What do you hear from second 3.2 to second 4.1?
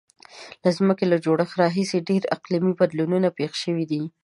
پیښ شوي دي.